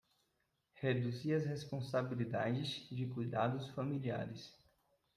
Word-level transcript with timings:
Reduzir 0.81 1.35
as 1.37 1.45
responsabilidades 1.47 2.87
de 2.89 3.05
cuidados 3.07 3.69
familiares 3.69 4.51